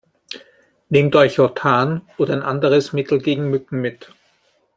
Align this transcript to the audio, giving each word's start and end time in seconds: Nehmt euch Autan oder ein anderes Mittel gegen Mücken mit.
Nehmt 0.89 1.15
euch 1.15 1.39
Autan 1.39 2.01
oder 2.17 2.33
ein 2.33 2.41
anderes 2.41 2.91
Mittel 2.91 3.21
gegen 3.21 3.51
Mücken 3.51 3.81
mit. 3.81 4.11